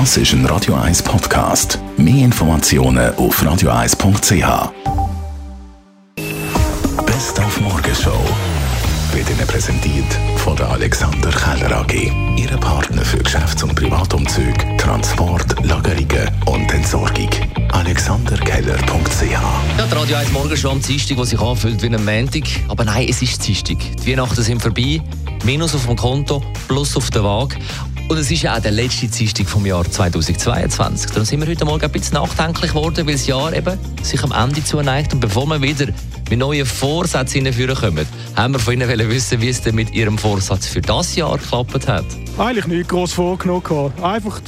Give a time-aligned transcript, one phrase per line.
[0.00, 1.78] Das ist ein Radio 1 Podcast.
[1.96, 4.72] Mehr Informationen auf radio1.ch.
[7.06, 8.18] Best auf Morgenshow
[9.12, 12.10] wird Ihnen präsentiert von der Alexander Keller AG.
[12.36, 17.30] Ihre Partner für Geschäfts- und Privatumzug, Transport, Lagerungen und Entsorgung.
[17.70, 22.42] AlexanderKeller.ch Ja, die Radio 1 Morgen schon am Dienstag, der sich anfühlt wie ein Montag.
[22.66, 23.76] Aber nein, es ist Dienstag.
[24.04, 25.00] Die Weihnachten sind vorbei.
[25.44, 27.54] Minus auf dem Konto, plus auf der Waage.
[28.06, 31.10] Und es ist ja auch der letzte Dienstag vom Jahr 2022.
[31.10, 34.30] Darum sind wir heute Morgen ein bisschen nachdenklich geworden, weil das Jahr eben sich am
[34.30, 35.14] Ende zuneigt.
[35.14, 35.86] Und bevor wir wieder
[36.28, 38.06] mit neuen Vorsätzen hinführen kommen,
[38.36, 41.88] haben wir von Ihnen wissen, wie es denn mit Ihrem Vorsatz für das Jahr geklappt
[41.88, 42.04] hat.
[42.36, 43.62] Eigentlich nicht groß vorgenommen.
[43.62, 44.02] gehabt.
[44.02, 44.40] Einfach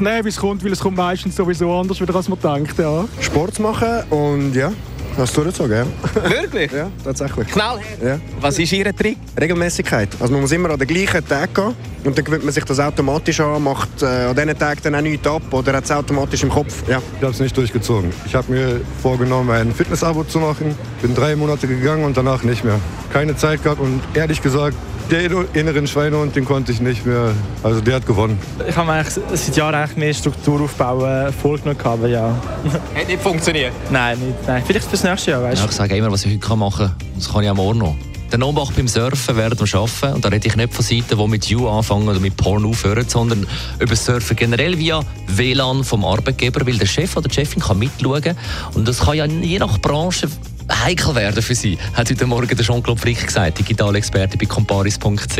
[0.00, 2.78] nehmen, wie es kommt, weil es kommt meistens sowieso anders, wieder, als man denkt.
[2.78, 3.04] Ja.
[3.20, 4.72] Sport zu machen und ja,
[5.16, 6.30] das durchzogen, ja.
[6.30, 6.72] Wirklich?
[6.72, 7.48] Ja, tatsächlich.
[7.48, 7.80] Knall.
[8.04, 8.18] Ja.
[8.40, 9.18] Was ist Ihr Trick?
[9.40, 10.08] Regelmäßigkeit.
[10.20, 11.74] Also man muss immer an den gleichen Tag gehen
[12.04, 15.00] und dann gewöhnt man sich das automatisch an, macht äh, an diesen Tagen dann auch
[15.00, 16.82] nichts ab oder hat es automatisch im Kopf.
[16.88, 17.00] Ja.
[17.16, 18.12] Ich habe es nicht durchgezogen.
[18.26, 20.74] Ich habe mir vorgenommen, ein Fitnessabo zu machen.
[21.02, 22.80] Bin drei Monate gegangen und danach nicht mehr.
[23.12, 24.76] Keine Zeit gehabt und ehrlich gesagt,
[25.10, 27.32] der inneren Schweinehund, den konnte ich nicht mehr.
[27.62, 28.38] Also der hat gewonnen.
[28.68, 32.34] Ich habe eigentlich seit Jahren eigentlich mehr Struktur aufbauen vorgenommen, aber ja.
[32.94, 33.72] Hat nicht funktioniert.
[33.90, 34.62] Nein, nicht, nein.
[34.66, 35.70] Vielleicht fürs nächste Jahr, weißt Ja, du.
[35.70, 36.96] ich sage immer, was ich heute machen kann.
[37.16, 37.94] Das kann ich auch morgen noch.
[38.32, 40.14] Der Obacht beim Surfen während dem Arbeiten.
[40.14, 43.08] Und da rede ich nicht von Seiten, die mit You anfangen oder mit Porn aufhören,
[43.08, 43.46] sondern
[43.78, 48.36] über Surfen generell via WLAN vom Arbeitgeber, weil der Chef oder die Chefin kann mitschauen.
[48.74, 50.26] Und das kann ja je nach Branche
[50.72, 55.38] heikel werden für sie, hat heute Morgen der Jean-Claude Frick gesagt, Digitalexperte bei comparis.ch.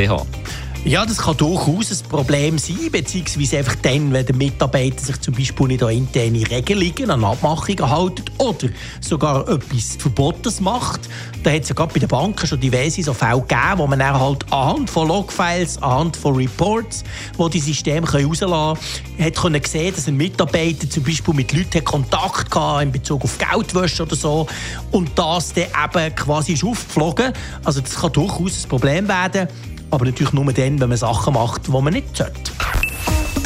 [0.87, 5.33] Ja, das kann durchaus ein Problem sein, beziehungsweise einfach dann, wenn der Mitarbeiter sich zum
[5.33, 8.69] Beispiel nicht an interne Regelungen, an Abmachungen hält oder
[9.01, 11.09] sogar etwas Verbotenes macht.
[11.43, 13.99] Da hat es ja gerade bei den Banken schon diverse so Fälle gegeben, wo man
[13.99, 17.03] dann halt anhand von Logfiles, anhand von Reports,
[17.39, 18.79] wo die Systeme herauslassen
[19.17, 23.25] können, hat können sehen, dass ein Mitarbeiter zum Beispiel mit Leuten Kontakt hatte in Bezug
[23.25, 24.47] auf Geldwäsche oder so
[24.91, 27.33] und das dann eben quasi ist aufgeflogen.
[27.65, 29.49] Also das kann durchaus ein Problem werden.
[29.95, 32.35] Aber natürlich nur dann, wenn man Sachen macht, die man nicht sollte.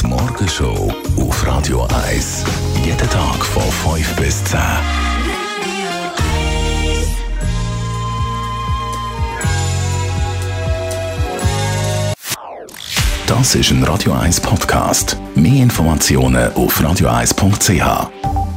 [0.00, 2.42] Die Morgenshow auf Radio 1.
[2.82, 3.62] Jeden Tag von
[3.94, 4.58] 5 bis 10.
[13.26, 15.18] Das ist ein Radio 1 Podcast.
[15.34, 18.47] Mehr Informationen auf radio1.ch.